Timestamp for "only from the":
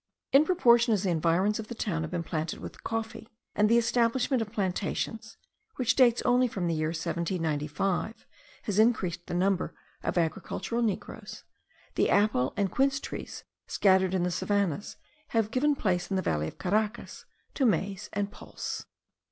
6.23-6.73